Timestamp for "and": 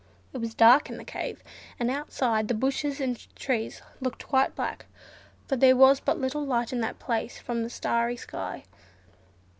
1.79-1.91, 2.99-3.19